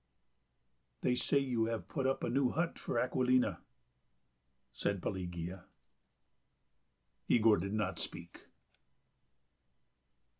"They 1.01 1.13
say 1.13 1.37
you 1.37 1.65
have 1.65 1.87
put 1.87 2.07
up 2.07 2.23
a 2.23 2.29
new 2.31 2.49
hut 2.49 2.79
for 2.79 2.95
Akulina," 2.97 3.59
said 4.73 4.99
Pelagea. 4.99 5.65
Yegor 7.27 7.57
did 7.57 7.73
not 7.73 7.99
speak. 7.99 8.47